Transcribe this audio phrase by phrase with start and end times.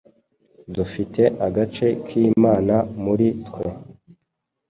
[0.75, 3.67] Dufite agace k’Imana muri twe.